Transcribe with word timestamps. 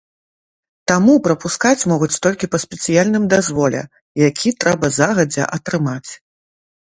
Таму 0.91 1.13
прапускаць 1.27 1.87
могуць 1.91 2.17
толькі 2.27 2.49
па 2.53 2.61
спецыяльным 2.63 3.27
дазволе, 3.35 3.81
які 4.27 4.49
трэба 4.65 4.91
загадзя 4.97 5.43
атрымаць. 5.59 6.11